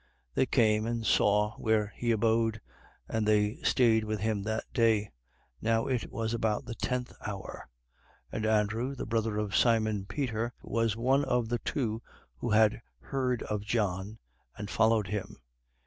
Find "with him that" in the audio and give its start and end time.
4.03-4.63